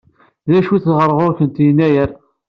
[0.49, 2.09] D acu-t ɣer ɣur-kent Yennayer?